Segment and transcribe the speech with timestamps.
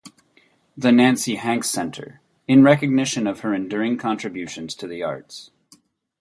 [0.75, 5.51] The Nancy Hanks Center, in recognition of her enduring contributions to the arts.